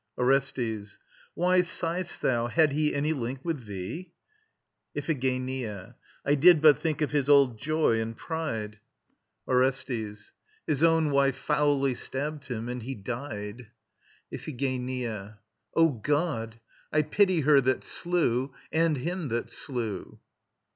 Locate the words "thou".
2.23-2.47